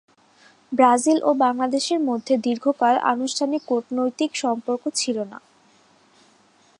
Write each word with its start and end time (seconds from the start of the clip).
Brazil 0.71 1.17
ও 1.23 1.31
বাংলাদেশের 1.43 1.99
মধ্যে 2.09 2.33
দীর্ঘকাল 2.37 2.95
আনুষ্ঠানিক 3.11 3.61
কূটনৈতিক 3.67 4.31
সম্পর্ক 4.35 4.83
ছিল 4.95 5.17
না। 5.31 5.39